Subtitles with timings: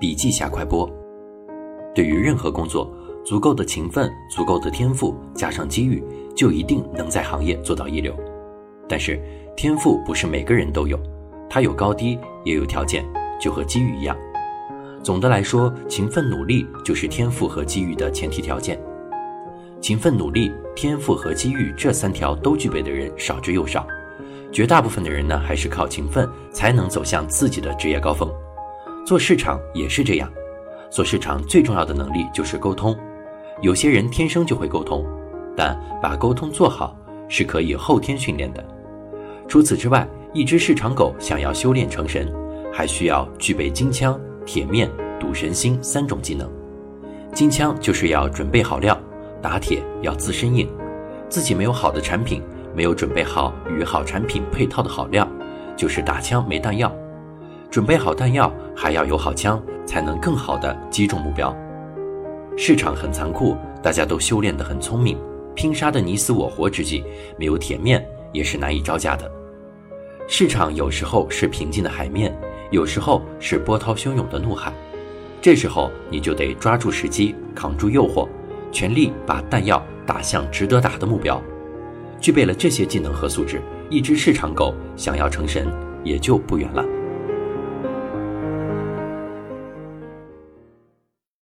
[0.00, 0.90] 笔记下快播。
[1.94, 2.90] 对于任何工作，
[3.22, 6.02] 足够的勤奋、足够的天赋，加上机遇，
[6.34, 8.16] 就一定能在行业做到一流。
[8.88, 9.20] 但是，
[9.54, 10.98] 天赋不是每个人都有，
[11.50, 13.04] 它有高低，也有条件，
[13.38, 14.16] 就和机遇一样。
[15.02, 18.80] 总的来说，勤奋努力就是天赋和机遇的前提条件。
[19.82, 23.86] 勤奋努力、天赋和机遇这三条都具备的人少之又少，
[24.50, 28.30] 绝大部分的人呢，还是靠勤奋才能走向自己的职业高峰。
[29.10, 30.32] 做市场也是这样，
[30.88, 32.96] 做市场最重要的能力就是沟通。
[33.60, 35.04] 有些人天生就会沟通，
[35.56, 36.96] 但把沟通做好
[37.28, 38.64] 是可以后天训练的。
[39.48, 42.32] 除此之外，一只市场狗想要修炼成神，
[42.72, 46.48] 还需要具备金枪、铁面、赌神心三种技能。
[47.34, 48.96] 金枪就是要准备好料，
[49.42, 50.70] 打铁要自身硬，
[51.28, 52.40] 自己没有好的产品，
[52.76, 55.28] 没有准备好与好产品配套的好料，
[55.76, 56.94] 就是打枪没弹药。
[57.70, 61.56] 准备好弹药，还要有好枪，才能更好的击中目标。
[62.56, 65.16] 市场很残酷，大家都修炼得很聪明，
[65.54, 67.04] 拼杀的你死我活之际，
[67.38, 69.30] 没有铁面也是难以招架的。
[70.26, 72.36] 市场有时候是平静的海面，
[72.72, 74.72] 有时候是波涛汹涌的怒海，
[75.40, 78.28] 这时候你就得抓住时机，扛住诱惑，
[78.72, 81.40] 全力把弹药打向值得打的目标。
[82.20, 86.84] 具备了这些技能和素质，一只市场狗想要成神也就不远了。